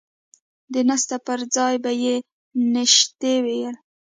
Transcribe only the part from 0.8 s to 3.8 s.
نسته پر ځاى به يې نيشتې ويل.